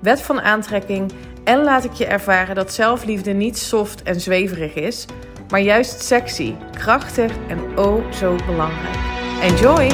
wet 0.00 0.22
van 0.22 0.40
aantrekking 0.40 1.12
en 1.44 1.62
laat 1.62 1.84
ik 1.84 1.92
je 1.92 2.06
ervaren 2.06 2.54
dat 2.54 2.72
zelfliefde 2.72 3.32
niet 3.32 3.58
soft 3.58 4.02
en 4.02 4.20
zweverig 4.20 4.74
is, 4.74 5.06
maar 5.48 5.60
juist 5.60 6.02
sexy, 6.02 6.54
krachtig 6.72 7.32
en 7.48 7.78
oh 7.78 8.12
zo 8.12 8.36
belangrijk. 8.46 8.96
Enjoy! 9.42 9.90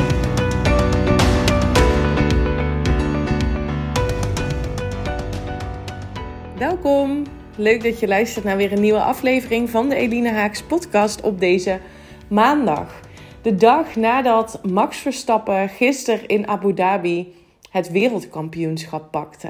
Welkom! 6.59 7.23
Leuk 7.57 7.82
dat 7.82 8.01
je 8.01 8.09
luistert 8.09 8.45
naar 8.45 8.57
weer 8.57 8.73
een 8.73 8.80
nieuwe 8.80 9.02
aflevering 9.02 9.70
van 9.70 9.88
de 9.88 9.95
Eline 9.95 10.30
Haaks 10.30 10.62
podcast 10.62 11.20
op 11.20 11.41
deze 11.41 11.80
maandag. 12.29 13.01
De 13.43 13.54
dag 13.54 13.96
nadat 13.96 14.60
Max 14.62 14.96
Verstappen 14.96 15.68
gisteren 15.68 16.27
in 16.27 16.48
Abu 16.48 16.74
Dhabi 16.74 17.34
het 17.70 17.91
wereldkampioenschap 17.91 19.10
pakte. 19.10 19.48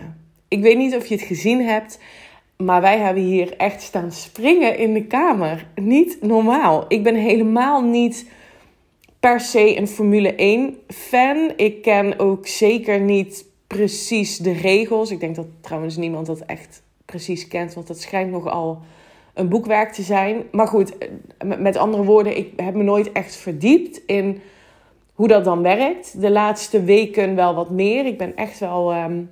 Ik 0.48 0.62
weet 0.62 0.76
niet 0.76 0.96
of 0.96 1.06
je 1.06 1.14
het 1.14 1.24
gezien 1.24 1.60
hebt, 1.60 1.98
maar 2.56 2.80
wij 2.80 2.98
hebben 2.98 3.22
hier 3.22 3.56
echt 3.56 3.82
staan 3.82 4.12
springen 4.12 4.78
in 4.78 4.94
de 4.94 5.04
kamer. 5.04 5.66
Niet 5.74 6.18
normaal. 6.20 6.84
Ik 6.88 7.02
ben 7.02 7.14
helemaal 7.14 7.82
niet 7.82 8.26
per 9.20 9.40
se 9.40 9.76
een 9.76 9.88
Formule 9.88 10.34
1 10.34 10.76
fan. 10.88 11.52
Ik 11.56 11.82
ken 11.82 12.18
ook 12.18 12.46
zeker 12.46 13.00
niet 13.00 13.44
precies 13.66 14.38
de 14.38 14.52
regels. 14.52 15.10
Ik 15.10 15.20
denk 15.20 15.34
dat 15.34 15.46
trouwens 15.60 15.96
niemand 15.96 16.26
dat 16.26 16.40
echt 16.40 16.82
precies 17.04 17.48
kent, 17.48 17.74
want 17.74 17.86
dat 17.86 18.00
schijnt 18.00 18.30
nogal 18.30 18.80
een 19.34 19.48
boekwerk 19.48 19.92
te 19.92 20.02
zijn. 20.02 20.42
Maar 20.52 20.66
goed, 20.66 20.96
met 21.44 21.76
andere 21.76 22.04
woorden, 22.04 22.36
ik 22.36 22.52
heb 22.56 22.74
me 22.74 22.82
nooit 22.82 23.12
echt 23.12 23.36
verdiept 23.36 24.00
in 24.06 24.40
hoe 25.14 25.28
dat 25.28 25.44
dan 25.44 25.62
werkt. 25.62 26.20
De 26.20 26.30
laatste 26.30 26.82
weken 26.82 27.34
wel 27.34 27.54
wat 27.54 27.70
meer. 27.70 28.06
Ik 28.06 28.18
ben 28.18 28.36
echt 28.36 28.58
wel 28.58 28.92
ehm, 28.92 29.22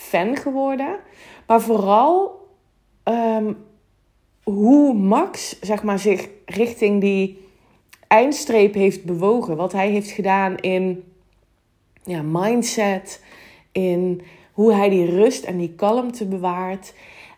fan 0.00 0.36
geworden. 0.36 0.96
Maar 1.46 1.60
vooral 1.60 2.48
ehm, 3.02 3.52
hoe 4.42 4.94
Max 4.94 5.60
zeg 5.60 5.82
maar, 5.82 5.98
zich 5.98 6.28
richting 6.44 7.00
die 7.00 7.48
eindstreep 8.06 8.74
heeft 8.74 9.04
bewogen. 9.04 9.56
Wat 9.56 9.72
hij 9.72 9.90
heeft 9.90 10.10
gedaan 10.10 10.56
in 10.56 11.04
ja, 12.04 12.22
mindset, 12.22 13.22
in 13.72 14.22
hoe 14.52 14.72
hij 14.72 14.88
die 14.88 15.10
rust 15.10 15.44
en 15.44 15.58
die 15.58 15.74
kalmte 15.74 16.26
bewaart. 16.26 16.94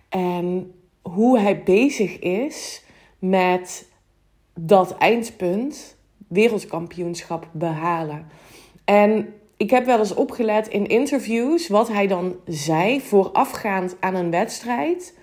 En 0.08 0.72
hoe 1.02 1.38
hij 1.38 1.62
bezig 1.62 2.18
is 2.18 2.84
met 3.18 3.88
dat 4.54 4.96
eindpunt, 4.96 5.96
wereldkampioenschap 6.28 7.48
behalen. 7.52 8.26
En 8.84 9.34
ik 9.62 9.70
heb 9.70 9.84
wel 9.84 9.98
eens 9.98 10.14
opgelet 10.14 10.68
in 10.68 10.86
interviews 10.86 11.68
wat 11.68 11.88
hij 11.88 12.06
dan 12.06 12.36
zei 12.46 13.00
voorafgaand 13.00 13.96
aan 14.00 14.14
een 14.14 14.30
wedstrijd. 14.30 15.18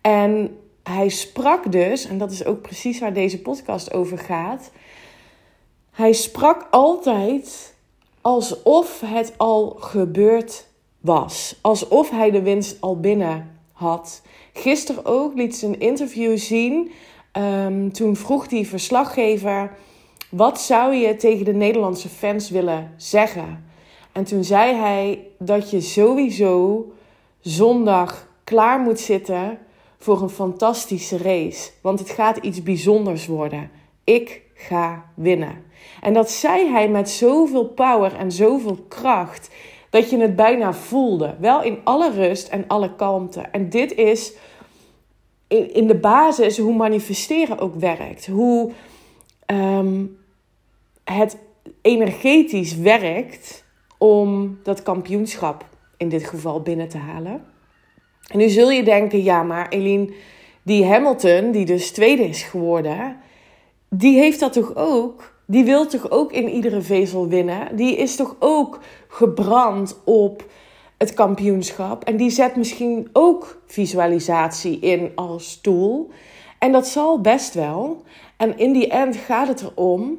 En 0.00 0.58
hij 0.82 1.08
sprak 1.08 1.72
dus, 1.72 2.06
en 2.06 2.18
dat 2.18 2.30
is 2.30 2.44
ook 2.44 2.62
precies 2.62 2.98
waar 3.00 3.12
deze 3.12 3.40
podcast 3.40 3.92
over 3.92 4.18
gaat. 4.18 4.70
Hij 5.90 6.12
sprak 6.12 6.66
altijd 6.70 7.74
alsof 8.20 9.00
het 9.00 9.34
al 9.36 9.76
gebeurd 9.80 10.66
was. 11.00 11.58
Alsof 11.60 12.10
hij 12.10 12.30
de 12.30 12.42
winst 12.42 12.80
al 12.80 13.00
binnen 13.00 13.58
had. 13.72 14.22
Gisteren 14.52 15.04
ook 15.04 15.34
liet 15.34 15.56
ze 15.56 15.66
een 15.66 15.80
interview 15.80 16.38
zien. 16.38 16.90
Um, 17.32 17.92
toen 17.92 18.16
vroeg 18.16 18.46
die 18.46 18.68
verslaggever: 18.68 19.76
Wat 20.30 20.60
zou 20.60 20.94
je 20.94 21.16
tegen 21.16 21.44
de 21.44 21.54
Nederlandse 21.54 22.08
fans 22.08 22.50
willen 22.50 22.94
zeggen? 22.96 23.65
En 24.16 24.24
toen 24.24 24.44
zei 24.44 24.74
hij 24.74 25.26
dat 25.38 25.70
je 25.70 25.80
sowieso 25.80 26.86
zondag 27.40 28.28
klaar 28.44 28.80
moet 28.80 29.00
zitten 29.00 29.58
voor 29.98 30.22
een 30.22 30.28
fantastische 30.28 31.16
race. 31.16 31.70
Want 31.80 31.98
het 31.98 32.10
gaat 32.10 32.36
iets 32.36 32.62
bijzonders 32.62 33.26
worden. 33.26 33.70
Ik 34.04 34.42
ga 34.54 35.04
winnen. 35.14 35.64
En 36.00 36.12
dat 36.12 36.30
zei 36.30 36.70
hij 36.70 36.88
met 36.88 37.10
zoveel 37.10 37.64
power 37.64 38.14
en 38.14 38.32
zoveel 38.32 38.84
kracht 38.88 39.50
dat 39.90 40.10
je 40.10 40.18
het 40.18 40.36
bijna 40.36 40.72
voelde. 40.72 41.34
Wel 41.40 41.62
in 41.62 41.78
alle 41.84 42.10
rust 42.10 42.48
en 42.48 42.64
alle 42.66 42.94
kalmte. 42.94 43.40
En 43.40 43.68
dit 43.68 43.94
is 43.94 44.32
in, 45.48 45.86
de 45.86 45.98
basis 45.98 46.58
hoe 46.58 46.74
manifesteren 46.74 47.58
ook 47.58 47.74
werkt. 47.74 48.26
Hoe 48.26 48.72
ehm, 49.46 50.04
het 51.04 51.38
energetisch 51.82 52.76
werkt 52.76 53.64
om 53.98 54.58
dat 54.62 54.82
kampioenschap 54.82 55.64
in 55.96 56.08
dit 56.08 56.24
geval 56.24 56.60
binnen 56.60 56.88
te 56.88 56.98
halen. 56.98 57.44
En 58.26 58.38
nu 58.38 58.48
zul 58.48 58.70
je 58.70 58.82
denken, 58.82 59.22
ja, 59.22 59.42
maar 59.42 59.68
Eline, 59.68 60.12
die 60.62 60.84
Hamilton, 60.84 61.50
die 61.50 61.64
dus 61.64 61.90
tweede 61.90 62.28
is 62.28 62.42
geworden, 62.42 63.16
die 63.88 64.18
heeft 64.18 64.40
dat 64.40 64.52
toch 64.52 64.72
ook? 64.74 65.34
Die 65.46 65.64
wil 65.64 65.86
toch 65.86 66.10
ook 66.10 66.32
in 66.32 66.48
iedere 66.48 66.82
vezel 66.82 67.28
winnen? 67.28 67.76
Die 67.76 67.96
is 67.96 68.16
toch 68.16 68.36
ook 68.38 68.80
gebrand 69.08 70.00
op 70.04 70.44
het 70.98 71.14
kampioenschap? 71.14 72.04
En 72.04 72.16
die 72.16 72.30
zet 72.30 72.56
misschien 72.56 73.08
ook 73.12 73.62
visualisatie 73.66 74.78
in 74.78 75.12
als 75.14 75.60
tool. 75.60 76.10
En 76.58 76.72
dat 76.72 76.86
zal 76.86 77.20
best 77.20 77.54
wel. 77.54 78.02
En 78.36 78.58
in 78.58 78.72
die 78.72 78.88
end 78.88 79.16
gaat 79.16 79.48
het 79.48 79.62
erom 79.62 80.18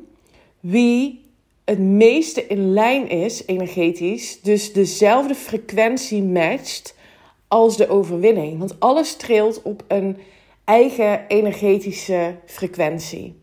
wie 0.59 1.26
het 1.69 1.79
meeste 1.79 2.47
in 2.47 2.73
lijn 2.73 3.09
is, 3.09 3.45
energetisch, 3.45 4.41
dus 4.41 4.73
dezelfde 4.73 5.35
frequentie 5.35 6.23
matcht 6.23 6.95
als 7.47 7.77
de 7.77 7.89
overwinning. 7.89 8.59
Want 8.59 8.79
alles 8.79 9.15
trilt 9.15 9.61
op 9.61 9.83
een 9.87 10.17
eigen 10.63 11.27
energetische 11.27 12.35
frequentie. 12.45 13.35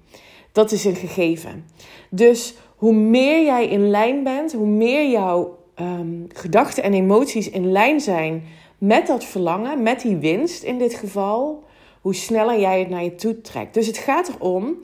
Dat 0.52 0.72
is 0.72 0.84
een 0.84 0.94
gegeven. 0.94 1.64
Dus 2.10 2.54
hoe 2.76 2.94
meer 2.94 3.44
jij 3.44 3.66
in 3.66 3.90
lijn 3.90 4.22
bent, 4.22 4.52
hoe 4.52 4.66
meer 4.66 5.10
jouw 5.10 5.58
um, 5.80 6.26
gedachten 6.34 6.82
en 6.82 6.94
emoties 6.94 7.50
in 7.50 7.72
lijn 7.72 8.00
zijn 8.00 8.44
met 8.78 9.06
dat 9.06 9.24
verlangen, 9.24 9.82
met 9.82 10.00
die 10.00 10.16
winst 10.16 10.62
in 10.62 10.78
dit 10.78 10.94
geval, 10.94 11.62
hoe 12.00 12.14
sneller 12.14 12.60
jij 12.60 12.78
het 12.78 12.88
naar 12.88 13.04
je 13.04 13.14
toe 13.14 13.40
trekt. 13.40 13.74
Dus 13.74 13.86
het 13.86 13.98
gaat 13.98 14.28
erom 14.28 14.76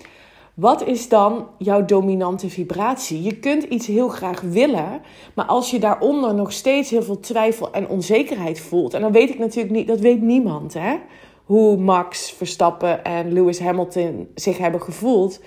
wat 0.60 0.87
is 0.87 1.09
dan 1.09 1.48
jouw 1.59 1.84
dominante 1.84 2.48
vibratie? 2.48 3.22
Je 3.22 3.37
kunt 3.37 3.62
iets 3.62 3.87
heel 3.87 4.09
graag 4.09 4.41
willen, 4.41 5.03
maar 5.34 5.44
als 5.44 5.71
je 5.71 5.78
daaronder 5.78 6.34
nog 6.34 6.53
steeds 6.53 6.91
heel 6.91 7.03
veel 7.03 7.21
twijfel 7.21 7.72
en 7.72 7.88
onzekerheid 7.88 8.60
voelt, 8.60 8.94
en 8.94 9.00
dan 9.00 9.12
weet 9.12 9.31
ik 9.31 9.38
natuurlijk 9.38 9.75
niet, 9.75 9.87
dat 9.87 10.00
weet 10.00 10.22
niemand, 10.22 10.75
hè, 10.75 10.97
hoe 11.44 11.76
Max 11.76 12.31
Verstappen 12.31 13.04
en 13.04 13.32
Lewis 13.32 13.60
Hamilton 13.60 14.28
zich 14.34 14.59
hebben 14.59 14.82
gevoeld. 14.82 15.41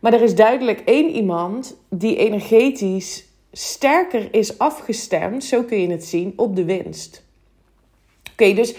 Maar 0.00 0.12
er 0.12 0.22
is 0.22 0.34
duidelijk 0.34 0.80
één 0.84 1.10
iemand 1.10 1.76
die 1.88 2.16
energetisch 2.16 3.26
sterker 3.52 4.34
is 4.34 4.58
afgestemd, 4.58 5.44
zo 5.44 5.62
kun 5.62 5.80
je 5.80 5.88
het 5.90 6.04
zien, 6.04 6.32
op 6.36 6.56
de 6.56 6.64
winst. 6.64 7.24
Oké, 8.32 8.52
dus 8.52 8.74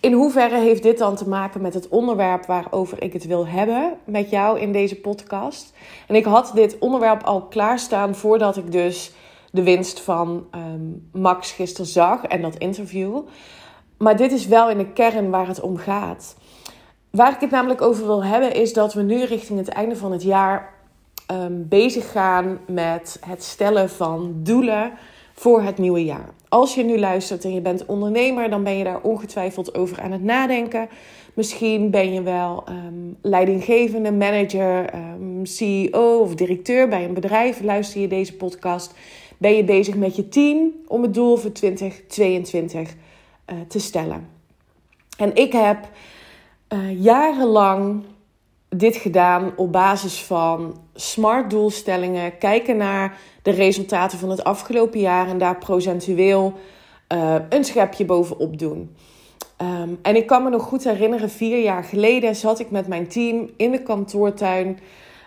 in 0.00 0.12
hoeverre 0.12 0.58
heeft 0.58 0.82
dit 0.82 0.98
dan 0.98 1.16
te 1.16 1.28
maken 1.28 1.60
met 1.60 1.74
het 1.74 1.88
onderwerp 1.88 2.46
waarover 2.46 3.02
ik 3.02 3.12
het 3.12 3.26
wil 3.26 3.46
hebben 3.46 3.98
met 4.04 4.30
jou 4.30 4.60
in 4.60 4.72
deze 4.72 4.96
podcast? 4.96 5.72
En 6.06 6.14
ik 6.14 6.24
had 6.24 6.50
dit 6.54 6.78
onderwerp 6.78 7.22
al 7.22 7.42
klaarstaan 7.42 8.14
voordat 8.14 8.56
ik 8.56 8.72
dus 8.72 9.12
de 9.50 9.62
winst 9.62 10.00
van 10.00 10.46
ehm, 10.50 11.22
Max 11.22 11.52
gisteren 11.52 11.86
zag 11.86 12.24
en 12.24 12.42
dat 12.42 12.56
interview. 12.56 13.20
Maar 13.98 14.16
dit 14.16 14.32
is 14.32 14.46
wel 14.46 14.70
in 14.70 14.78
de 14.78 14.92
kern 14.92 15.30
waar 15.30 15.46
het 15.46 15.60
om 15.60 15.76
gaat. 15.76 16.36
Waar 17.10 17.32
ik 17.32 17.40
het 17.40 17.50
namelijk 17.50 17.82
over 17.82 18.06
wil 18.06 18.24
hebben 18.24 18.54
is 18.54 18.72
dat 18.72 18.94
we 18.94 19.02
nu 19.02 19.24
richting 19.24 19.58
het 19.58 19.68
einde 19.68 19.96
van 19.96 20.12
het 20.12 20.22
jaar 20.22 20.74
um, 21.30 21.68
bezig 21.68 22.10
gaan 22.10 22.58
met 22.66 23.20
het 23.26 23.42
stellen 23.44 23.90
van 23.90 24.34
doelen 24.34 24.92
voor 25.34 25.62
het 25.62 25.78
nieuwe 25.78 26.04
jaar. 26.04 26.30
Als 26.48 26.74
je 26.74 26.84
nu 26.84 26.98
luistert 26.98 27.44
en 27.44 27.54
je 27.54 27.60
bent 27.60 27.86
ondernemer, 27.86 28.50
dan 28.50 28.62
ben 28.62 28.76
je 28.76 28.84
daar 28.84 29.00
ongetwijfeld 29.00 29.74
over 29.74 30.00
aan 30.00 30.12
het 30.12 30.22
nadenken. 30.22 30.88
Misschien 31.34 31.90
ben 31.90 32.12
je 32.12 32.22
wel 32.22 32.64
um, 32.68 33.16
leidinggevende, 33.22 34.12
manager, 34.12 34.84
ehm, 34.84 35.44
CEO 35.44 36.18
of 36.18 36.34
directeur 36.34 36.88
bij 36.88 37.04
een 37.04 37.14
bedrijf. 37.14 37.62
Luister 37.62 38.00
je 38.00 38.08
deze 38.08 38.34
podcast? 38.36 38.94
Ben 39.38 39.56
je 39.56 39.64
bezig 39.64 39.94
met 39.94 40.16
je 40.16 40.28
team 40.28 40.72
om 40.86 41.02
het 41.02 41.14
doel 41.14 41.36
voor 41.36 41.52
2022 41.52 42.80
uh, 42.80 42.88
eh, 43.44 43.56
te 43.68 43.78
stellen? 43.78 44.28
En 45.18 45.34
ik 45.34 45.52
heb 45.52 45.88
uh, 46.72 47.02
jarenlang 47.02 48.02
dit 48.68 48.96
gedaan 48.96 49.52
op 49.56 49.72
basis 49.72 50.22
van 50.22 50.80
smart 50.94 51.50
doelstellingen. 51.50 52.38
Kijken 52.38 52.76
naar 52.76 53.18
de 53.42 53.50
resultaten 53.50 54.18
van 54.18 54.30
het 54.30 54.44
afgelopen 54.44 55.00
jaar 55.00 55.28
en 55.28 55.38
daar 55.38 55.58
procentueel 55.58 56.52
uh, 57.12 57.34
een 57.48 57.64
schepje 57.64 58.04
bovenop 58.04 58.58
doen. 58.58 58.96
Um, 59.62 59.98
en 60.02 60.16
ik 60.16 60.26
kan 60.26 60.42
me 60.42 60.50
nog 60.50 60.62
goed 60.62 60.84
herinneren, 60.84 61.30
vier 61.30 61.62
jaar 61.62 61.84
geleden 61.84 62.36
zat 62.36 62.58
ik 62.58 62.70
met 62.70 62.86
mijn 62.86 63.08
team 63.08 63.50
in 63.56 63.70
de 63.70 63.82
kantoortuin 63.82 64.78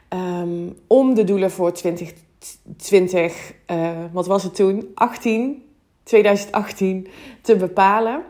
um, 0.10 0.78
om 0.88 1.14
de 1.14 1.24
doelen 1.24 1.52
voor 1.52 1.72
2020, 1.74 3.54
uh, 3.72 3.90
wat 4.12 4.28
was 4.28 4.44
het 4.44 4.56
toen? 4.56 4.92
18, 4.94 5.64
2018 6.04 7.08
te 7.42 7.56
bepalen. 7.56 8.24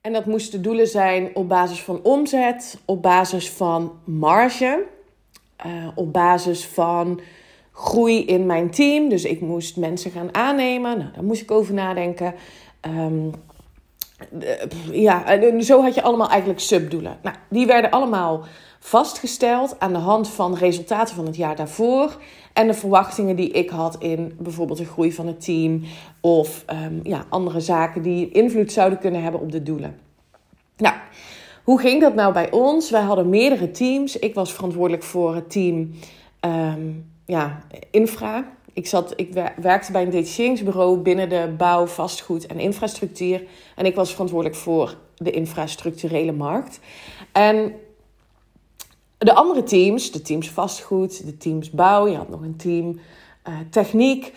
En 0.00 0.12
dat 0.12 0.26
moesten 0.26 0.62
doelen 0.62 0.86
zijn 0.86 1.30
op 1.34 1.48
basis 1.48 1.82
van 1.82 2.00
omzet, 2.02 2.78
op 2.84 3.02
basis 3.02 3.50
van 3.50 3.92
marge, 4.04 4.84
uh, 5.66 5.88
op 5.94 6.12
basis 6.12 6.66
van 6.66 7.20
groei 7.72 8.24
in 8.24 8.46
mijn 8.46 8.70
team. 8.70 9.08
Dus 9.08 9.24
ik 9.24 9.40
moest 9.40 9.76
mensen 9.76 10.10
gaan 10.10 10.34
aannemen. 10.34 10.98
Nou, 10.98 11.10
daar 11.12 11.24
moest 11.24 11.42
ik 11.42 11.50
over 11.50 11.74
nadenken. 11.74 12.34
Um, 12.86 13.30
ja, 14.92 15.26
en 15.26 15.62
zo 15.62 15.82
had 15.82 15.94
je 15.94 16.02
allemaal 16.02 16.28
eigenlijk 16.28 16.60
subdoelen. 16.60 17.18
Nou, 17.22 17.36
die 17.48 17.66
werden 17.66 17.90
allemaal 17.90 18.44
vastgesteld 18.80 19.76
aan 19.78 19.92
de 19.92 19.98
hand 19.98 20.28
van 20.28 20.54
resultaten 20.54 21.14
van 21.14 21.26
het 21.26 21.36
jaar 21.36 21.56
daarvoor. 21.56 22.16
En 22.52 22.66
de 22.66 22.74
verwachtingen 22.74 23.36
die 23.36 23.50
ik 23.50 23.70
had 23.70 23.96
in 23.98 24.36
bijvoorbeeld 24.38 24.78
de 24.78 24.84
groei 24.84 25.12
van 25.12 25.26
het 25.26 25.44
team. 25.44 25.82
Of 26.20 26.64
um, 26.84 27.00
ja, 27.02 27.24
andere 27.28 27.60
zaken 27.60 28.02
die 28.02 28.30
invloed 28.30 28.72
zouden 28.72 28.98
kunnen 28.98 29.22
hebben 29.22 29.40
op 29.40 29.52
de 29.52 29.62
doelen. 29.62 29.98
Nou, 30.76 30.94
hoe 31.64 31.80
ging 31.80 32.00
dat 32.00 32.14
nou 32.14 32.32
bij 32.32 32.50
ons? 32.50 32.90
Wij 32.90 33.02
hadden 33.02 33.28
meerdere 33.28 33.70
teams. 33.70 34.18
Ik 34.18 34.34
was 34.34 34.52
verantwoordelijk 34.52 35.02
voor 35.02 35.34
het 35.34 35.50
team 35.50 35.90
um, 36.40 37.10
ja, 37.26 37.60
infra. 37.90 38.44
Ik, 38.72 38.86
zat, 38.86 39.12
ik 39.16 39.52
werkte 39.56 39.92
bij 39.92 40.02
een 40.02 40.10
detacheringsbureau 40.10 40.98
binnen 40.98 41.28
de 41.28 41.54
bouw, 41.56 41.86
vastgoed 41.86 42.46
en 42.46 42.58
infrastructuur. 42.58 43.42
En 43.76 43.84
ik 43.84 43.94
was 43.94 44.10
verantwoordelijk 44.10 44.58
voor 44.58 44.96
de 45.16 45.30
infrastructurele 45.30 46.32
markt. 46.32 46.80
En 47.32 47.72
de 49.18 49.34
andere 49.34 49.62
teams, 49.62 50.10
de 50.10 50.22
teams 50.22 50.50
vastgoed, 50.50 51.26
de 51.26 51.36
teams 51.36 51.70
bouw, 51.70 52.06
je 52.06 52.16
had 52.16 52.28
nog 52.28 52.40
een 52.40 52.56
team 52.56 53.00
uh, 53.48 53.54
techniek, 53.70 54.32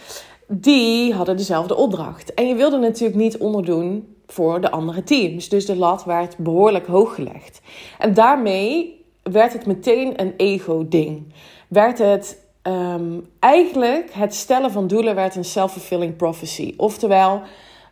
die 0.47 1.13
hadden 1.13 1.37
dezelfde 1.37 1.75
opdracht. 1.75 2.33
En 2.33 2.47
je 2.47 2.55
wilde 2.55 2.77
natuurlijk 2.77 3.19
niet 3.19 3.37
onderdoen 3.37 4.15
voor 4.27 4.61
de 4.61 4.71
andere 4.71 5.03
teams. 5.03 5.49
Dus 5.49 5.65
de 5.65 5.75
lat 5.75 6.03
werd 6.03 6.37
behoorlijk 6.37 6.87
hoog 6.87 7.15
gelegd. 7.15 7.61
En 7.99 8.13
daarmee 8.13 9.01
werd 9.23 9.53
het 9.53 9.65
meteen 9.65 10.21
een 10.21 10.33
ego-ding. 10.37 11.33
Werd 11.67 11.97
het 11.97 12.37
um, 12.63 13.27
eigenlijk 13.39 14.13
het 14.13 14.35
stellen 14.35 14.71
van 14.71 14.87
doelen 14.87 15.15
werd 15.15 15.35
een 15.35 15.45
self-fulfilling 15.45 16.15
prophecy. 16.15 16.73
Oftewel, 16.77 17.41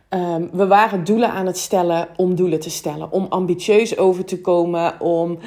um, 0.08 0.50
we 0.52 0.66
waren 0.66 1.04
doelen 1.04 1.30
aan 1.30 1.46
het 1.46 1.58
stellen 1.58 2.08
om 2.16 2.34
doelen 2.34 2.60
te 2.60 2.70
stellen. 2.70 3.12
Om 3.12 3.26
ambitieus 3.28 3.98
over 3.98 4.24
te 4.24 4.40
komen, 4.40 5.00
om 5.00 5.38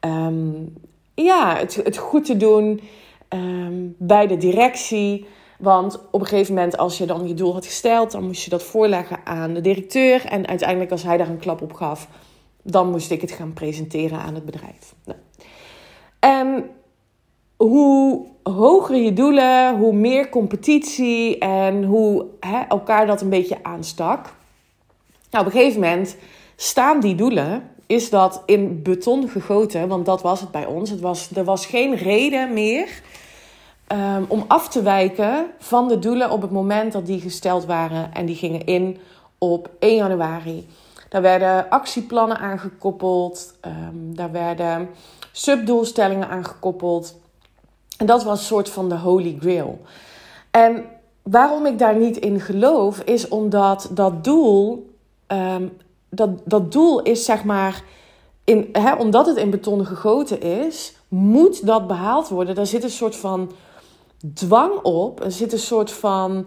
um, 0.00 0.74
ja, 1.14 1.56
het, 1.56 1.74
het 1.74 1.96
goed 1.96 2.24
te 2.24 2.36
doen 2.36 2.80
bij 3.98 4.26
de 4.26 4.36
directie. 4.36 5.26
Want 5.58 6.00
op 6.10 6.20
een 6.20 6.26
gegeven 6.26 6.54
moment, 6.54 6.76
als 6.76 6.98
je 6.98 7.06
dan 7.06 7.28
je 7.28 7.34
doel 7.34 7.52
had 7.52 7.66
gesteld, 7.66 8.10
dan 8.10 8.26
moest 8.26 8.44
je 8.44 8.50
dat 8.50 8.62
voorleggen 8.62 9.18
aan 9.24 9.54
de 9.54 9.60
directeur. 9.60 10.24
En 10.24 10.46
uiteindelijk, 10.46 10.90
als 10.90 11.02
hij 11.02 11.16
daar 11.16 11.28
een 11.28 11.38
klap 11.38 11.62
op 11.62 11.72
gaf, 11.72 12.08
dan 12.62 12.90
moest 12.90 13.10
ik 13.10 13.20
het 13.20 13.30
gaan 13.30 13.52
presenteren 13.52 14.18
aan 14.18 14.34
het 14.34 14.44
bedrijf. 14.44 14.94
Nou. 15.04 15.18
En 16.18 16.70
hoe 17.68 18.26
hoger 18.42 18.96
je 18.96 19.12
doelen, 19.12 19.76
hoe 19.76 19.92
meer 19.92 20.28
competitie 20.28 21.38
en 21.38 21.84
hoe 21.84 22.26
hè, 22.40 22.60
elkaar 22.60 23.06
dat 23.06 23.20
een 23.20 23.28
beetje 23.28 23.58
aanstak. 23.62 24.34
Nou, 25.30 25.46
op 25.46 25.52
een 25.52 25.58
gegeven 25.58 25.80
moment 25.80 26.16
staan 26.56 27.00
die 27.00 27.14
doelen, 27.14 27.70
is 27.86 28.10
dat 28.10 28.42
in 28.46 28.82
beton 28.82 29.28
gegoten, 29.28 29.88
want 29.88 30.06
dat 30.06 30.22
was 30.22 30.40
het 30.40 30.50
bij 30.50 30.66
ons. 30.66 30.90
Het 30.90 31.00
was, 31.00 31.30
er 31.34 31.44
was 31.44 31.66
geen 31.66 31.94
reden 31.94 32.52
meer 32.52 33.02
um, 33.88 34.24
om 34.28 34.44
af 34.48 34.68
te 34.68 34.82
wijken 34.82 35.46
van 35.58 35.88
de 35.88 35.98
doelen 35.98 36.30
op 36.30 36.42
het 36.42 36.50
moment 36.50 36.92
dat 36.92 37.06
die 37.06 37.20
gesteld 37.20 37.64
waren 37.64 38.14
en 38.14 38.26
die 38.26 38.36
gingen 38.36 38.64
in 38.64 38.98
op 39.38 39.70
1 39.78 39.96
januari. 39.96 40.66
Daar 41.08 41.22
werden 41.22 41.70
actieplannen 41.70 42.38
aangekoppeld, 42.38 43.54
um, 43.66 44.14
daar 44.14 44.32
werden 44.32 44.88
subdoelstellingen 45.32 46.28
aangekoppeld. 46.28 47.20
En 48.02 48.08
dat 48.08 48.24
was 48.24 48.38
een 48.38 48.44
soort 48.44 48.68
van 48.68 48.88
de 48.88 48.96
holy 48.98 49.36
grail. 49.40 49.80
En 50.50 50.84
waarom 51.22 51.66
ik 51.66 51.78
daar 51.78 51.96
niet 51.96 52.16
in 52.16 52.40
geloof, 52.40 53.00
is 53.00 53.28
omdat 53.28 53.90
dat 53.90 54.24
doel, 54.24 54.90
um, 55.26 55.72
dat, 56.08 56.30
dat 56.44 56.72
doel 56.72 57.02
is 57.02 57.24
zeg 57.24 57.44
maar, 57.44 57.84
in, 58.44 58.68
hè, 58.72 58.94
omdat 58.94 59.26
het 59.26 59.36
in 59.36 59.50
beton 59.50 59.86
gegoten 59.86 60.40
is, 60.40 60.96
moet 61.08 61.66
dat 61.66 61.86
behaald 61.86 62.28
worden. 62.28 62.54
Daar 62.54 62.66
zit 62.66 62.82
een 62.82 62.90
soort 62.90 63.16
van 63.16 63.50
dwang 64.34 64.72
op. 64.82 65.24
Er 65.24 65.32
zit 65.32 65.52
een 65.52 65.58
soort 65.58 65.92
van, 65.92 66.46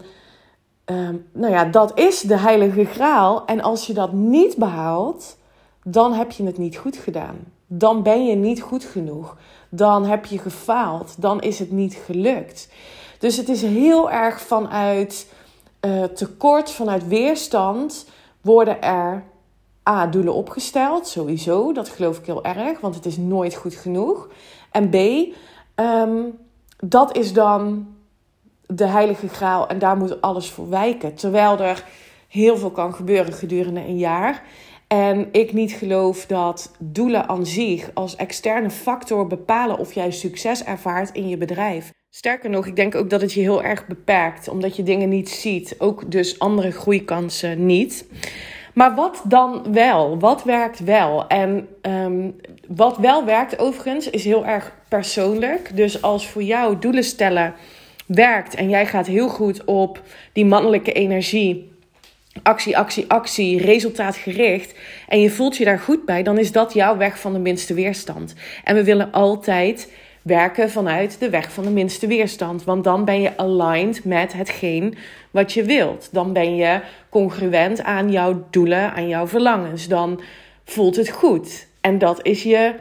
um, 0.84 1.26
nou 1.32 1.52
ja, 1.52 1.64
dat 1.64 1.98
is 1.98 2.20
de 2.20 2.38
heilige 2.38 2.84
graal. 2.84 3.44
En 3.46 3.60
als 3.60 3.86
je 3.86 3.92
dat 3.92 4.12
niet 4.12 4.56
behaalt, 4.56 5.36
dan 5.84 6.12
heb 6.12 6.30
je 6.30 6.44
het 6.44 6.58
niet 6.58 6.76
goed 6.76 6.96
gedaan. 6.96 7.36
Dan 7.66 8.02
ben 8.02 8.26
je 8.26 8.34
niet 8.34 8.62
goed 8.62 8.84
genoeg 8.84 9.36
dan 9.68 10.04
heb 10.04 10.24
je 10.24 10.38
gefaald. 10.38 11.14
Dan 11.18 11.40
is 11.40 11.58
het 11.58 11.70
niet 11.70 11.94
gelukt. 11.94 12.68
Dus 13.18 13.36
het 13.36 13.48
is 13.48 13.62
heel 13.62 14.10
erg 14.10 14.40
vanuit 14.40 15.32
uh, 15.80 16.04
tekort, 16.04 16.70
vanuit 16.70 17.08
weerstand 17.08 18.06
worden 18.40 18.82
er 18.82 19.24
A, 19.88 20.06
doelen 20.06 20.34
opgesteld, 20.34 21.06
sowieso. 21.06 21.72
Dat 21.72 21.88
geloof 21.88 22.18
ik 22.18 22.26
heel 22.26 22.44
erg, 22.44 22.80
want 22.80 22.94
het 22.94 23.06
is 23.06 23.16
nooit 23.16 23.54
goed 23.54 23.74
genoeg. 23.74 24.28
En 24.70 24.90
B, 24.90 24.94
um, 25.80 26.38
dat 26.78 27.16
is 27.16 27.32
dan 27.32 27.86
de 28.66 28.86
heilige 28.86 29.28
graal 29.28 29.68
en 29.68 29.78
daar 29.78 29.96
moet 29.96 30.20
alles 30.20 30.50
voor 30.50 30.68
wijken. 30.68 31.14
Terwijl 31.14 31.58
er 31.58 31.84
heel 32.28 32.56
veel 32.56 32.70
kan 32.70 32.94
gebeuren 32.94 33.32
gedurende 33.32 33.80
een 33.80 33.98
jaar. 33.98 34.42
En 34.86 35.28
ik 35.32 35.52
niet 35.52 35.72
geloof 35.72 36.26
dat 36.26 36.72
doelen 36.78 37.28
aan 37.28 37.46
zich 37.46 37.90
als 37.94 38.16
externe 38.16 38.70
factor 38.70 39.26
bepalen 39.26 39.78
of 39.78 39.92
jij 39.92 40.10
succes 40.10 40.64
ervaart 40.64 41.10
in 41.12 41.28
je 41.28 41.36
bedrijf. 41.36 41.92
Sterker 42.10 42.50
nog, 42.50 42.66
ik 42.66 42.76
denk 42.76 42.94
ook 42.94 43.10
dat 43.10 43.20
het 43.20 43.32
je 43.32 43.40
heel 43.40 43.62
erg 43.62 43.86
beperkt, 43.86 44.48
omdat 44.48 44.76
je 44.76 44.82
dingen 44.82 45.08
niet 45.08 45.28
ziet. 45.28 45.74
Ook 45.78 46.10
dus 46.10 46.38
andere 46.38 46.70
groeikansen 46.70 47.66
niet. 47.66 48.06
Maar 48.74 48.94
wat 48.94 49.22
dan 49.28 49.72
wel? 49.72 50.18
Wat 50.18 50.44
werkt 50.44 50.78
wel? 50.78 51.26
En 51.26 51.68
um, 51.82 52.36
wat 52.68 52.96
wel 52.98 53.24
werkt 53.24 53.58
overigens 53.58 54.10
is 54.10 54.24
heel 54.24 54.46
erg 54.46 54.72
persoonlijk. 54.88 55.76
Dus 55.76 56.02
als 56.02 56.28
voor 56.28 56.42
jou 56.42 56.78
doelen 56.78 57.04
stellen 57.04 57.54
werkt 58.06 58.54
en 58.54 58.68
jij 58.68 58.86
gaat 58.86 59.06
heel 59.06 59.28
goed 59.28 59.64
op 59.64 60.02
die 60.32 60.46
mannelijke 60.46 60.92
energie 60.92 61.75
actie, 62.42 62.78
actie, 62.78 63.04
actie, 63.08 63.62
resultaatgericht 63.62 64.74
en 65.08 65.20
je 65.20 65.30
voelt 65.30 65.56
je 65.56 65.64
daar 65.64 65.78
goed 65.78 66.04
bij, 66.04 66.22
dan 66.22 66.38
is 66.38 66.52
dat 66.52 66.72
jouw 66.72 66.96
weg 66.96 67.18
van 67.18 67.32
de 67.32 67.38
minste 67.38 67.74
weerstand. 67.74 68.34
En 68.64 68.74
we 68.74 68.84
willen 68.84 69.12
altijd 69.12 69.92
werken 70.22 70.70
vanuit 70.70 71.18
de 71.20 71.30
weg 71.30 71.52
van 71.52 71.64
de 71.64 71.70
minste 71.70 72.06
weerstand, 72.06 72.64
want 72.64 72.84
dan 72.84 73.04
ben 73.04 73.20
je 73.20 73.36
aligned 73.36 74.04
met 74.04 74.32
hetgeen 74.32 74.94
wat 75.30 75.52
je 75.52 75.64
wilt. 75.64 76.08
Dan 76.12 76.32
ben 76.32 76.56
je 76.56 76.80
congruent 77.10 77.82
aan 77.82 78.10
jouw 78.10 78.46
doelen, 78.50 78.92
aan 78.92 79.08
jouw 79.08 79.26
verlangens. 79.26 79.88
Dan 79.88 80.20
voelt 80.64 80.96
het 80.96 81.10
goed. 81.10 81.66
En 81.80 81.98
dat 81.98 82.18
is 82.22 82.42
je 82.42 82.74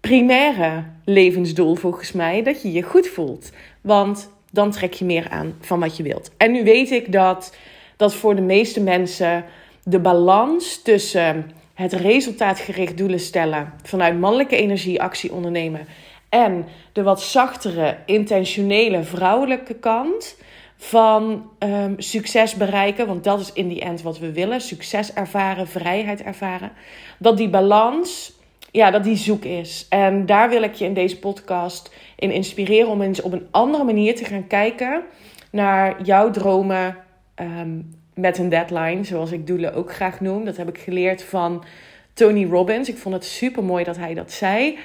primaire 0.00 0.84
levensdoel 1.04 1.74
volgens 1.74 2.12
mij, 2.12 2.42
dat 2.42 2.62
je 2.62 2.72
je 2.72 2.82
goed 2.82 3.08
voelt. 3.08 3.50
Want 3.80 4.30
dan 4.50 4.70
trek 4.70 4.92
je 4.92 5.04
meer 5.04 5.28
aan 5.30 5.54
van 5.60 5.80
wat 5.80 5.96
je 5.96 6.02
wilt. 6.02 6.30
En 6.36 6.52
nu 6.52 6.64
weet 6.64 6.90
ik 6.90 7.12
dat 7.12 7.56
dat 7.96 8.14
voor 8.14 8.34
de 8.34 8.42
meeste 8.42 8.80
mensen 8.80 9.44
de 9.84 9.98
balans 9.98 10.82
tussen 10.82 11.50
het 11.74 11.92
resultaatgericht 11.92 12.96
doelen 12.96 13.20
stellen 13.20 13.72
vanuit 13.82 14.20
mannelijke 14.20 14.56
energie 14.56 15.02
actie 15.02 15.32
ondernemen 15.32 15.86
en 16.32 16.66
de 16.92 17.02
wat 17.02 17.22
zachtere, 17.22 17.96
intentionele 18.06 19.02
vrouwelijke 19.02 19.74
kant 19.74 20.36
van 20.76 21.50
um, 21.58 21.94
succes 21.98 22.54
bereiken, 22.54 23.06
want 23.06 23.24
dat 23.24 23.40
is 23.40 23.52
in 23.52 23.68
die 23.68 23.80
end 23.80 24.02
wat 24.02 24.18
we 24.18 24.32
willen: 24.32 24.60
succes 24.60 25.12
ervaren, 25.12 25.68
vrijheid 25.68 26.22
ervaren. 26.22 26.72
Dat 27.18 27.36
die 27.36 27.48
balans, 27.48 28.32
ja, 28.70 28.90
dat 28.90 29.04
die 29.04 29.16
zoek 29.16 29.44
is. 29.44 29.86
En 29.88 30.26
daar 30.26 30.48
wil 30.48 30.62
ik 30.62 30.74
je 30.74 30.84
in 30.84 30.94
deze 30.94 31.18
podcast 31.18 31.94
in 32.16 32.30
inspireren 32.30 32.90
om 32.90 33.02
eens 33.02 33.22
op 33.22 33.32
een 33.32 33.48
andere 33.50 33.84
manier 33.84 34.16
te 34.16 34.24
gaan 34.24 34.46
kijken 34.46 35.02
naar 35.50 36.02
jouw 36.02 36.30
dromen, 36.30 36.96
Ehm, 37.42 37.80
met 38.14 38.38
een 38.38 38.48
deadline, 38.48 39.04
zoals 39.04 39.32
ik 39.32 39.46
doelen 39.46 39.74
ook 39.74 39.92
graag 39.92 40.20
noem. 40.20 40.44
Dat 40.44 40.56
heb 40.56 40.68
ik 40.68 40.78
geleerd 40.78 41.22
van 41.22 41.64
Tony 42.12 42.44
Robbins. 42.44 42.88
Ik 42.88 42.96
vond 42.96 43.14
het 43.14 43.24
super 43.24 43.64
mooi 43.64 43.84
dat 43.84 43.96
hij 43.96 44.14
dat 44.14 44.32
zei. 44.32 44.78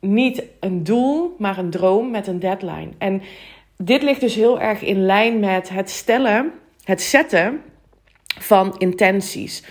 Niet 0.00 0.42
een 0.60 0.84
doel, 0.84 1.34
maar 1.38 1.58
een 1.58 1.70
droom 1.70 2.10
met 2.10 2.26
een 2.26 2.38
deadline. 2.38 2.88
En 2.98 3.22
dit 3.76 4.02
ligt 4.02 4.20
dus 4.20 4.34
heel 4.34 4.60
erg 4.60 4.82
in 4.82 5.06
lijn 5.06 5.40
met 5.40 5.68
het 5.68 5.90
stellen, 5.90 6.52
het 6.84 7.02
zetten 7.02 7.62
van 8.38 8.74
intenties. 8.78 9.64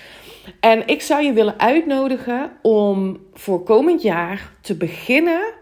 En 0.59 0.87
ik 0.87 1.01
zou 1.01 1.23
je 1.23 1.33
willen 1.33 1.59
uitnodigen 1.59 2.51
om 2.61 3.17
voor 3.33 3.63
komend 3.63 4.01
jaar 4.01 4.51
te 4.61 4.75
beginnen 4.75 5.53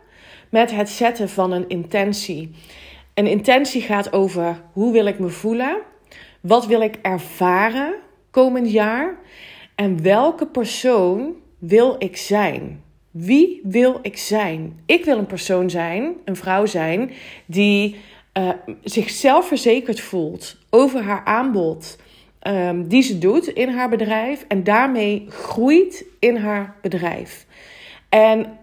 met 0.50 0.71
het 0.71 0.89
zetten 0.89 1.29
van 1.29 1.51
een 1.51 1.69
intentie. 1.69 2.51
Een 3.13 3.27
intentie 3.27 3.81
gaat 3.81 4.13
over 4.13 4.62
hoe 4.74 4.91
wil 4.91 5.05
ik 5.05 5.19
me 5.19 5.29
voelen? 5.29 5.77
Wat 6.41 6.65
wil 6.65 6.82
ik 6.82 7.00
ervaren 7.01 7.94
komend 8.32 8.72
jaar? 8.72 9.17
En 9.75 10.01
welke 10.03 10.48
persoon 10.48 11.36
wil 11.60 11.96
ik 12.00 12.17
zijn? 12.17 12.84
Wie 13.12 13.62
wil 13.63 14.00
ik 14.01 14.17
zijn? 14.17 14.79
Ik 14.86 15.06
wil 15.06 15.17
een 15.17 15.25
persoon 15.25 15.70
zijn, 15.70 16.13
een 16.25 16.36
vrouw 16.36 16.65
zijn, 16.65 17.12
die 17.46 17.96
uh, 18.38 18.50
zichzelf 18.84 19.48
verzekerd 19.48 20.00
voelt 20.00 20.58
over 20.70 21.01
haar 21.01 21.25
aanbod. 21.25 21.98
Um, 22.48 22.88
die 22.88 23.01
ze 23.01 23.17
doet 23.17 23.48
in 23.48 23.70
haar 23.70 23.89
bedrijf 23.89 24.46
en 24.48 24.63
daarmee 24.63 25.25
groeit 25.29 26.06
in 26.20 26.36
haar 26.36 26.75
bedrijf. 26.82 27.46
En 28.10 28.58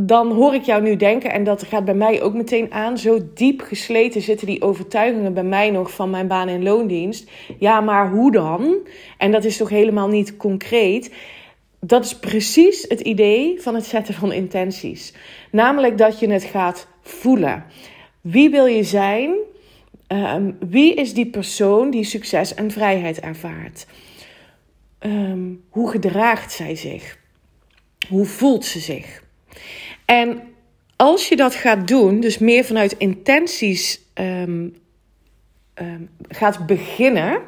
dan 0.00 0.32
hoor 0.32 0.54
ik 0.54 0.62
jou 0.62 0.82
nu 0.82 0.96
denken, 0.96 1.32
en 1.32 1.44
dat 1.44 1.62
gaat 1.62 1.84
bij 1.84 1.94
mij 1.94 2.22
ook 2.22 2.34
meteen 2.34 2.72
aan, 2.72 2.98
zo 2.98 3.20
diep 3.34 3.60
gesleten 3.60 4.20
zitten 4.20 4.46
die 4.46 4.62
overtuigingen 4.62 5.34
bij 5.34 5.44
mij 5.44 5.70
nog 5.70 5.90
van 5.90 6.10
mijn 6.10 6.26
baan 6.26 6.48
en 6.48 6.62
loondienst. 6.62 7.30
Ja, 7.58 7.80
maar 7.80 8.10
hoe 8.10 8.32
dan? 8.32 8.76
En 9.18 9.32
dat 9.32 9.44
is 9.44 9.56
toch 9.56 9.68
helemaal 9.68 10.08
niet 10.08 10.36
concreet. 10.36 11.14
Dat 11.80 12.04
is 12.04 12.18
precies 12.18 12.84
het 12.88 13.00
idee 13.00 13.60
van 13.60 13.74
het 13.74 13.84
zetten 13.84 14.14
van 14.14 14.32
intenties. 14.32 15.14
Namelijk 15.50 15.98
dat 15.98 16.18
je 16.18 16.30
het 16.30 16.44
gaat 16.44 16.86
voelen. 17.02 17.64
Wie 18.20 18.50
wil 18.50 18.66
je 18.66 18.82
zijn? 18.82 19.34
Um, 20.08 20.56
wie 20.68 20.94
is 20.94 21.14
die 21.14 21.26
persoon 21.26 21.90
die 21.90 22.04
succes 22.04 22.54
en 22.54 22.70
vrijheid 22.70 23.20
ervaart? 23.20 23.86
Um, 25.00 25.64
hoe 25.68 25.90
gedraagt 25.90 26.52
zij 26.52 26.76
zich? 26.76 27.18
Hoe 28.08 28.24
voelt 28.24 28.64
ze 28.64 28.78
zich? 28.78 29.26
En 30.10 30.42
als 30.96 31.28
je 31.28 31.36
dat 31.36 31.54
gaat 31.54 31.88
doen, 31.88 32.20
dus 32.20 32.38
meer 32.38 32.64
vanuit 32.64 32.92
intenties 32.92 34.00
um, 34.14 34.76
gaat 36.28 36.66
beginnen, 36.66 37.40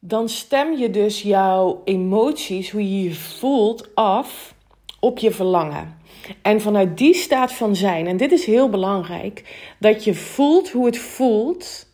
dan 0.00 0.28
stem 0.28 0.76
je 0.76 0.90
dus 0.90 1.22
jouw 1.22 1.82
emoties, 1.84 2.70
hoe 2.70 2.82
je 2.82 3.02
je 3.02 3.14
voelt, 3.14 3.94
af 3.94 4.54
op 5.00 5.18
je 5.18 5.30
verlangen. 5.30 5.98
En 6.42 6.60
vanuit 6.60 6.98
die 6.98 7.14
staat 7.14 7.52
van 7.52 7.76
zijn, 7.76 8.06
en 8.06 8.16
dit 8.16 8.32
is 8.32 8.44
heel 8.44 8.68
belangrijk, 8.68 9.42
dat 9.78 10.04
je 10.04 10.14
voelt 10.14 10.70
hoe 10.70 10.86
het 10.86 10.98
voelt 10.98 11.85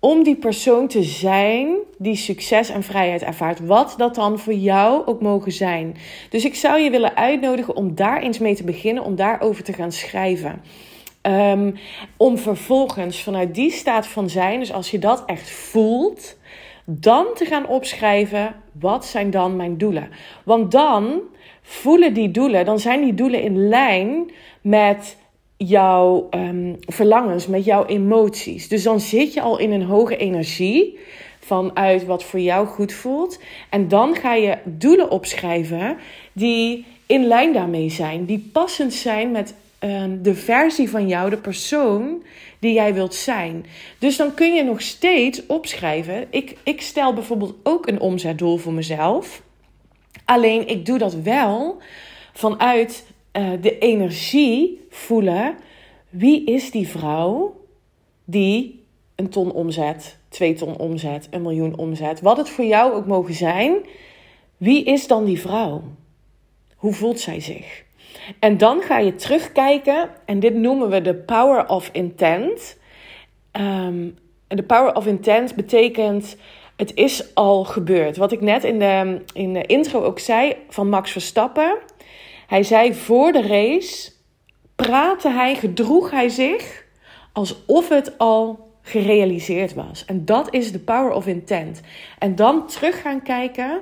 om 0.00 0.22
die 0.22 0.36
persoon 0.36 0.88
te 0.88 1.02
zijn 1.02 1.76
die 1.98 2.16
succes 2.16 2.68
en 2.68 2.82
vrijheid 2.82 3.22
ervaart. 3.22 3.66
Wat 3.66 3.94
dat 3.96 4.14
dan 4.14 4.38
voor 4.38 4.52
jou 4.52 5.06
ook 5.06 5.20
mogen 5.20 5.52
zijn. 5.52 5.96
Dus 6.30 6.44
ik 6.44 6.54
zou 6.54 6.80
je 6.80 6.90
willen 6.90 7.16
uitnodigen 7.16 7.76
om 7.76 7.94
daar 7.94 8.22
eens 8.22 8.38
mee 8.38 8.54
te 8.54 8.64
beginnen, 8.64 9.04
om 9.04 9.16
daarover 9.16 9.64
te 9.64 9.72
gaan 9.72 9.92
schrijven. 9.92 10.62
Um, 11.22 11.74
om 12.16 12.38
vervolgens 12.38 13.22
vanuit 13.22 13.54
die 13.54 13.70
staat 13.70 14.06
van 14.06 14.30
zijn, 14.30 14.58
dus 14.58 14.72
als 14.72 14.90
je 14.90 14.98
dat 14.98 15.22
echt 15.26 15.50
voelt, 15.50 16.36
dan 16.84 17.26
te 17.34 17.44
gaan 17.44 17.66
opschrijven: 17.66 18.54
wat 18.72 19.04
zijn 19.04 19.30
dan 19.30 19.56
mijn 19.56 19.78
doelen? 19.78 20.08
Want 20.44 20.70
dan 20.70 21.20
voelen 21.62 22.14
die 22.14 22.30
doelen, 22.30 22.64
dan 22.64 22.78
zijn 22.78 23.00
die 23.00 23.14
doelen 23.14 23.42
in 23.42 23.68
lijn 23.68 24.30
met 24.60 25.16
jouw 25.66 26.28
um, 26.30 26.76
verlangens, 26.80 27.46
met 27.46 27.64
jouw 27.64 27.86
emoties. 27.86 28.68
Dus 28.68 28.82
dan 28.82 29.00
zit 29.00 29.34
je 29.34 29.40
al 29.40 29.58
in 29.58 29.72
een 29.72 29.82
hoge 29.82 30.16
energie 30.16 30.98
vanuit 31.40 32.04
wat 32.04 32.24
voor 32.24 32.40
jou 32.40 32.66
goed 32.66 32.92
voelt. 32.92 33.40
En 33.70 33.88
dan 33.88 34.14
ga 34.14 34.34
je 34.34 34.58
doelen 34.64 35.10
opschrijven 35.10 35.96
die 36.32 36.86
in 37.06 37.24
lijn 37.24 37.52
daarmee 37.52 37.90
zijn, 37.90 38.24
die 38.24 38.50
passend 38.52 38.92
zijn 38.92 39.30
met 39.30 39.54
um, 39.80 40.22
de 40.22 40.34
versie 40.34 40.90
van 40.90 41.08
jou, 41.08 41.30
de 41.30 41.36
persoon 41.36 42.22
die 42.58 42.72
jij 42.72 42.94
wilt 42.94 43.14
zijn. 43.14 43.66
Dus 43.98 44.16
dan 44.16 44.34
kun 44.34 44.54
je 44.54 44.62
nog 44.62 44.80
steeds 44.80 45.46
opschrijven. 45.46 46.26
Ik, 46.30 46.56
ik 46.62 46.80
stel 46.80 47.12
bijvoorbeeld 47.12 47.54
ook 47.62 47.86
een 47.86 48.00
omzetdoel 48.00 48.56
voor 48.56 48.72
mezelf. 48.72 49.42
Alleen 50.24 50.68
ik 50.68 50.86
doe 50.86 50.98
dat 50.98 51.14
wel 51.14 51.78
vanuit 52.32 53.04
uh, 53.32 53.50
de 53.60 53.78
energie 53.78 54.86
voelen. 54.88 55.56
Wie 56.08 56.44
is 56.44 56.70
die 56.70 56.88
vrouw 56.88 57.60
die 58.24 58.84
een 59.14 59.28
ton 59.28 59.52
omzet, 59.52 60.18
twee 60.28 60.54
ton 60.54 60.76
omzet, 60.76 61.28
een 61.30 61.42
miljoen 61.42 61.76
omzet, 61.76 62.20
wat 62.20 62.36
het 62.36 62.48
voor 62.48 62.64
jou 62.64 62.92
ook 62.92 63.06
mogen 63.06 63.34
zijn? 63.34 63.76
Wie 64.56 64.84
is 64.84 65.06
dan 65.06 65.24
die 65.24 65.40
vrouw? 65.40 65.82
Hoe 66.76 66.92
voelt 66.92 67.20
zij 67.20 67.40
zich? 67.40 67.84
En 68.38 68.58
dan 68.58 68.82
ga 68.82 68.98
je 68.98 69.14
terugkijken, 69.14 70.10
en 70.24 70.40
dit 70.40 70.54
noemen 70.54 70.88
we 70.88 71.00
de 71.00 71.14
power 71.14 71.68
of 71.68 71.88
intent. 71.92 72.78
Um, 73.52 74.18
de 74.48 74.62
power 74.62 74.94
of 74.94 75.06
intent 75.06 75.54
betekent 75.54 76.36
het 76.76 76.94
is 76.94 77.34
al 77.34 77.64
gebeurd. 77.64 78.16
Wat 78.16 78.32
ik 78.32 78.40
net 78.40 78.64
in 78.64 78.78
de, 78.78 79.20
in 79.32 79.52
de 79.52 79.66
intro 79.66 80.02
ook 80.02 80.18
zei 80.18 80.56
van 80.68 80.88
Max 80.88 81.10
Verstappen. 81.10 81.76
Hij 82.50 82.62
zei 82.62 82.94
voor 82.94 83.32
de 83.32 83.42
race 83.42 84.12
praatte 84.76 85.28
hij, 85.30 85.54
gedroeg 85.54 86.10
hij 86.10 86.28
zich 86.28 86.84
alsof 87.32 87.88
het 87.88 88.18
al 88.18 88.68
gerealiseerd 88.82 89.74
was. 89.74 90.04
En 90.04 90.24
dat 90.24 90.54
is 90.54 90.72
de 90.72 90.78
power 90.78 91.12
of 91.12 91.26
intent. 91.26 91.80
En 92.18 92.34
dan 92.34 92.66
terug 92.66 93.00
gaan 93.00 93.22
kijken, 93.22 93.80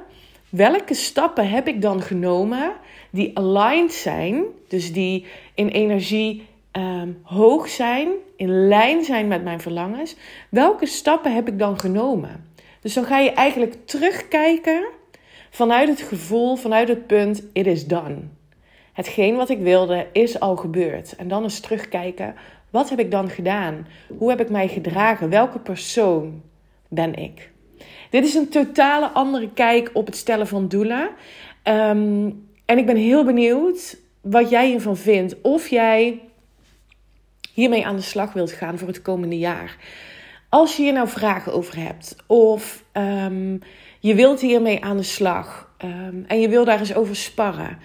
welke 0.49 0.95
stappen 0.95 1.51
heb 1.51 1.69
ik 1.69 1.83
dan 1.83 2.03
genomen 2.03 2.73
die 3.11 3.39
aligned 3.39 3.93
zijn, 3.93 4.45
dus 4.69 4.93
die 4.93 5.27
in 5.55 5.69
energie 5.69 6.47
um, 6.73 7.21
hoog 7.23 7.69
zijn, 7.69 8.09
in 8.37 8.69
lijn 8.69 9.05
zijn 9.05 9.29
met 9.29 9.45
mijn 9.45 9.61
verlangens. 9.61 10.17
Welke 10.49 10.87
stappen 10.87 11.35
heb 11.35 11.49
ik 11.49 11.59
dan 11.59 11.79
genomen? 11.79 12.51
Dus 12.81 12.95
dan 12.95 13.05
ga 13.05 13.19
je 13.19 13.31
eigenlijk 13.31 13.75
terugkijken 13.85 14.87
vanuit 15.51 15.89
het 15.89 16.01
gevoel, 16.01 16.57
vanuit 16.57 16.89
het 16.89 17.07
punt, 17.07 17.43
it 17.53 17.67
is 17.67 17.87
done. 17.87 18.37
Hetgeen 18.99 19.37
wat 19.37 19.49
ik 19.49 19.59
wilde 19.59 20.07
is 20.13 20.41
al 20.41 20.57
gebeurd. 20.57 21.17
En 21.17 21.29
dan 21.29 21.43
eens 21.43 21.61
terugkijken, 21.61 22.35
wat 22.71 22.91
heb 22.91 22.99
ik 22.99 23.11
dan 23.11 23.31
gedaan? 23.31 23.87
Hoe 24.19 24.31
heb 24.31 24.41
ik 24.41 24.51
mij 24.51 24.69
gedragen? 24.69 25.31
Welke 25.31 25.59
persoon 25.59 26.43
ben 26.89 27.15
ik? 27.15 27.51
Dit 28.11 28.25
is 28.25 28.35
een 28.35 28.49
totale 28.49 29.09
andere 29.09 29.53
kijk 29.53 29.91
op 29.93 30.07
het 30.07 30.17
stellen 30.17 30.47
van 30.47 30.69
doelen. 30.69 31.11
Um, 31.65 32.49
en 32.65 32.79
ik 32.79 32.87
ben 32.87 32.97
heel 32.97 33.25
benieuwd 33.25 33.99
wat 34.21 34.51
jij 34.51 34.67
hiervan 34.67 34.97
vindt. 34.97 35.41
Of 35.41 35.69
jij 35.69 36.21
hiermee 37.55 37.87
aan 37.87 37.97
de 37.97 38.03
slag 38.03 38.33
wilt 38.33 38.53
gaan 38.53 38.79
voor 38.79 38.89
het 38.89 39.03
komende 39.03 39.39
jaar. 39.39 39.77
Als 40.49 40.77
je 40.77 40.83
hier 40.83 40.93
nou 40.93 41.09
vragen 41.09 41.53
over 41.53 41.77
hebt, 41.77 42.17
of 42.27 42.85
um, 42.93 43.59
je 44.01 44.15
wilt 44.15 44.41
hiermee 44.41 44.85
aan 44.85 44.97
de 44.97 45.03
slag 45.03 45.75
um, 45.85 46.25
en 46.27 46.41
je 46.41 46.49
wil 46.49 46.65
daar 46.65 46.79
eens 46.79 46.95
over 46.95 47.17
sparren, 47.17 47.79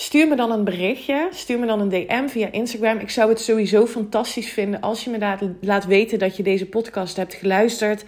stuur 0.00 0.28
me 0.28 0.36
dan 0.36 0.50
een 0.50 0.64
berichtje. 0.64 1.28
Stuur 1.30 1.58
me 1.58 1.66
dan 1.66 1.80
een 1.80 1.88
DM 1.88 2.28
via 2.28 2.52
Instagram. 2.52 2.98
Ik 2.98 3.10
zou 3.10 3.28
het 3.28 3.40
sowieso 3.40 3.86
fantastisch 3.86 4.52
vinden 4.52 4.80
als 4.80 5.04
je 5.04 5.10
me 5.10 5.54
laat 5.60 5.86
weten 5.86 6.18
dat 6.18 6.36
je 6.36 6.42
deze 6.42 6.66
podcast 6.66 7.16
hebt 7.16 7.34
geluisterd, 7.34 8.04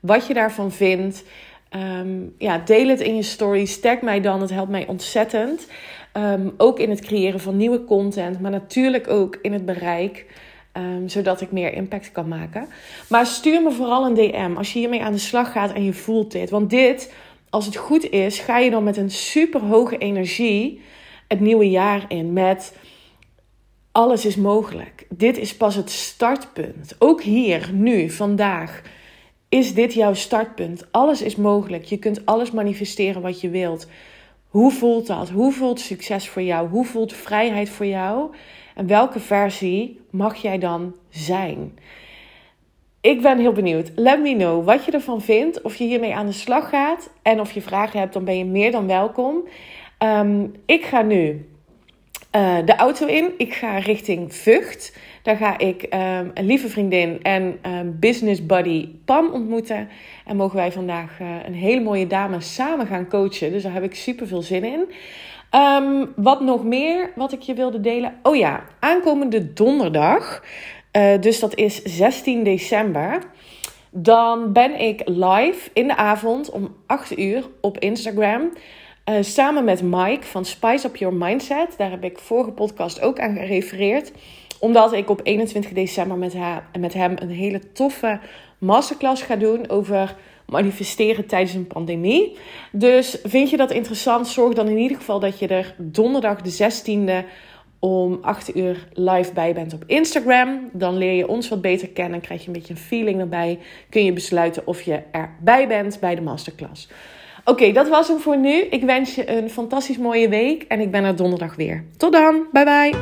wat 0.00 0.26
je 0.26 0.34
daarvan 0.34 0.72
vindt. 0.72 1.24
Um, 1.70 2.34
ja, 2.38 2.58
deel 2.58 2.88
het 2.88 3.00
in 3.00 3.16
je 3.16 3.22
stories. 3.22 3.80
Tag 3.80 4.00
mij 4.00 4.20
dan. 4.20 4.40
Het 4.40 4.50
helpt 4.50 4.70
mij 4.70 4.86
ontzettend. 4.86 5.66
Um, 6.12 6.54
ook 6.56 6.78
in 6.78 6.90
het 6.90 7.00
creëren 7.00 7.40
van 7.40 7.56
nieuwe 7.56 7.84
content. 7.84 8.40
Maar 8.40 8.50
natuurlijk 8.50 9.08
ook 9.08 9.38
in 9.42 9.52
het 9.52 9.64
bereik. 9.64 10.26
Um, 10.72 11.08
zodat 11.08 11.40
ik 11.40 11.52
meer 11.52 11.72
impact 11.72 12.12
kan 12.12 12.28
maken. 12.28 12.68
Maar 13.08 13.26
stuur 13.26 13.62
me 13.62 13.72
vooral 13.72 14.06
een 14.06 14.14
DM 14.14 14.56
als 14.56 14.72
je 14.72 14.78
hiermee 14.78 15.02
aan 15.02 15.12
de 15.12 15.18
slag 15.18 15.52
gaat 15.52 15.72
en 15.72 15.84
je 15.84 15.92
voelt 15.92 16.32
dit. 16.32 16.50
Want 16.50 16.70
dit, 16.70 17.12
als 17.50 17.66
het 17.66 17.76
goed 17.76 18.10
is, 18.10 18.38
ga 18.38 18.58
je 18.58 18.70
dan 18.70 18.84
met 18.84 18.96
een 18.96 19.10
super 19.10 19.60
hoge 19.60 19.98
energie 19.98 20.80
het 21.28 21.40
nieuwe 21.40 21.70
jaar 21.70 22.04
in. 22.08 22.32
Met 22.32 22.76
alles 23.92 24.26
is 24.26 24.36
mogelijk. 24.36 25.06
Dit 25.08 25.38
is 25.38 25.56
pas 25.56 25.74
het 25.74 25.90
startpunt. 25.90 26.96
Ook 26.98 27.22
hier, 27.22 27.70
nu, 27.72 28.10
vandaag 28.10 28.82
is 29.54 29.74
dit 29.74 29.94
jouw 29.94 30.14
startpunt? 30.14 30.86
Alles 30.90 31.22
is 31.22 31.36
mogelijk. 31.36 31.84
Je 31.84 31.98
kunt 31.98 32.26
alles 32.26 32.50
manifesteren 32.50 33.22
wat 33.22 33.40
je 33.40 33.48
wilt. 33.48 33.88
Hoe 34.48 34.72
voelt 34.72 35.06
dat? 35.06 35.30
Hoe 35.30 35.52
voelt 35.52 35.80
succes 35.80 36.28
voor 36.28 36.42
jou? 36.42 36.68
Hoe 36.68 36.84
voelt 36.84 37.12
vrijheid 37.12 37.68
voor 37.68 37.86
jou? 37.86 38.34
En 38.74 38.86
welke 38.86 39.20
versie 39.20 40.00
mag 40.10 40.36
jij 40.36 40.58
dan 40.58 40.94
zijn? 41.08 41.78
Ik 43.00 43.22
ben 43.22 43.38
heel 43.38 43.52
benieuwd. 43.52 43.92
Let 43.94 44.22
me 44.22 44.34
know 44.36 44.64
wat 44.64 44.84
je 44.84 44.90
ervan 44.90 45.20
vindt. 45.20 45.62
Of 45.62 45.76
je 45.76 45.84
hiermee 45.84 46.14
aan 46.14 46.26
de 46.26 46.32
slag 46.32 46.68
gaat. 46.68 47.10
En 47.22 47.40
of 47.40 47.52
je 47.52 47.62
vragen 47.62 47.98
hebt, 47.98 48.12
dan 48.12 48.24
ben 48.24 48.38
je 48.38 48.44
meer 48.44 48.70
dan 48.70 48.86
welkom. 48.86 49.48
Ehm, 49.98 50.46
ik 50.66 50.84
ga 50.84 51.02
nu 51.02 51.48
uh, 52.36 52.56
de 52.64 52.76
auto 52.76 53.06
in. 53.06 53.30
Ik 53.36 53.54
ga 53.54 53.78
richting 53.78 54.34
Vught. 54.34 54.96
Daar 55.22 55.36
ga 55.36 55.58
ik 55.58 55.82
um, 55.82 56.30
een 56.34 56.46
lieve 56.46 56.68
vriendin 56.68 57.22
en 57.22 57.58
um, 57.66 57.96
business 58.00 58.46
buddy 58.46 58.88
Pam 59.04 59.32
ontmoeten. 59.32 59.88
En 60.26 60.36
mogen 60.36 60.56
wij 60.56 60.72
vandaag 60.72 61.20
uh, 61.20 61.28
een 61.46 61.54
hele 61.54 61.80
mooie 61.80 62.06
dame 62.06 62.40
samen 62.40 62.86
gaan 62.86 63.08
coachen. 63.08 63.52
Dus 63.52 63.62
daar 63.62 63.72
heb 63.72 63.82
ik 63.82 63.94
super 63.94 64.26
veel 64.26 64.42
zin 64.42 64.64
in. 64.64 64.84
Um, 65.60 66.12
wat 66.16 66.40
nog 66.40 66.64
meer 66.64 67.10
wat 67.14 67.32
ik 67.32 67.40
je 67.40 67.54
wilde 67.54 67.80
delen? 67.80 68.14
Oh 68.22 68.36
ja, 68.36 68.64
aankomende 68.80 69.52
donderdag. 69.52 70.44
Uh, 70.96 71.20
dus 71.20 71.40
dat 71.40 71.54
is 71.54 71.82
16 71.82 72.44
december. 72.44 73.22
Dan 73.90 74.52
ben 74.52 74.80
ik 74.80 75.02
live 75.04 75.70
in 75.72 75.86
de 75.86 75.96
avond 75.96 76.50
om 76.50 76.76
8 76.86 77.18
uur 77.18 77.44
op 77.60 77.78
Instagram. 77.78 78.50
Uh, 79.10 79.16
samen 79.20 79.64
met 79.64 79.82
Mike 79.82 80.26
van 80.26 80.44
Spice 80.44 80.86
Up 80.86 80.96
Your 80.96 81.14
Mindset. 81.14 81.74
Daar 81.76 81.90
heb 81.90 82.04
ik 82.04 82.18
vorige 82.18 82.50
podcast 82.50 83.00
ook 83.00 83.18
aan 83.18 83.36
gerefereerd. 83.36 84.12
Omdat 84.58 84.92
ik 84.92 85.10
op 85.10 85.20
21 85.22 85.72
december 85.72 86.16
met, 86.16 86.34
haar, 86.34 86.68
met 86.78 86.94
hem 86.94 87.14
een 87.18 87.30
hele 87.30 87.72
toffe 87.72 88.20
masterclass 88.58 89.22
ga 89.22 89.36
doen 89.36 89.68
over 89.68 90.16
manifesteren 90.46 91.26
tijdens 91.26 91.54
een 91.54 91.66
pandemie. 91.66 92.36
Dus 92.72 93.18
vind 93.22 93.50
je 93.50 93.56
dat 93.56 93.70
interessant? 93.70 94.28
Zorg 94.28 94.54
dan 94.54 94.68
in 94.68 94.78
ieder 94.78 94.96
geval 94.96 95.20
dat 95.20 95.38
je 95.38 95.46
er 95.46 95.74
donderdag 95.78 96.40
de 96.40 96.70
16e 96.72 97.26
om 97.78 98.18
8 98.22 98.56
uur 98.56 98.88
live 98.92 99.32
bij 99.32 99.54
bent 99.54 99.74
op 99.74 99.84
Instagram. 99.86 100.70
Dan 100.72 100.96
leer 100.96 101.12
je 101.12 101.28
ons 101.28 101.48
wat 101.48 101.60
beter 101.60 101.88
kennen, 101.88 102.20
krijg 102.20 102.40
je 102.40 102.46
een 102.46 102.52
beetje 102.52 102.74
een 102.74 102.80
feeling 102.80 103.20
erbij. 103.20 103.58
Kun 103.90 104.04
je 104.04 104.12
besluiten 104.12 104.66
of 104.66 104.82
je 104.82 105.02
erbij 105.10 105.68
bent 105.68 106.00
bij 106.00 106.14
de 106.14 106.22
masterclass. 106.22 106.88
Oké, 107.44 107.72
dat 107.72 107.88
was 107.88 108.08
hem 108.08 108.18
voor 108.18 108.38
nu. 108.38 108.60
Ik 108.60 108.82
wens 108.82 109.14
je 109.14 109.30
een 109.30 109.50
fantastisch 109.50 109.98
mooie 109.98 110.28
week 110.28 110.62
en 110.62 110.80
ik 110.80 110.90
ben 110.90 111.04
er 111.04 111.16
donderdag 111.16 111.56
weer. 111.56 111.84
Tot 111.96 112.12
dan, 112.12 112.46
bye 112.52 112.64
bye. 112.64 112.94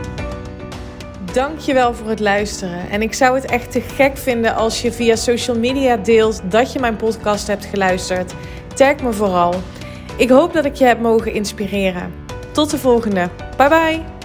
Dankjewel 1.32 1.94
voor 1.94 2.08
het 2.08 2.20
luisteren. 2.20 2.90
En 2.90 3.02
ik 3.02 3.14
zou 3.14 3.34
het 3.34 3.50
echt 3.50 3.72
te 3.72 3.80
gek 3.80 4.16
vinden 4.16 4.54
als 4.54 4.82
je 4.82 4.92
via 4.92 5.16
social 5.16 5.58
media 5.58 5.96
deelt 5.96 6.50
dat 6.50 6.72
je 6.72 6.78
mijn 6.78 6.96
podcast 6.96 7.46
hebt 7.46 7.64
geluisterd. 7.64 8.34
Tag 8.74 9.02
me 9.02 9.12
vooral. 9.12 9.54
Ik 10.16 10.28
hoop 10.28 10.52
dat 10.52 10.64
ik 10.64 10.74
je 10.74 10.84
heb 10.84 11.00
mogen 11.00 11.32
inspireren. 11.32 12.12
Tot 12.52 12.70
de 12.70 12.78
volgende. 12.78 13.28
Bye 13.56 13.68
bye. 13.68 14.21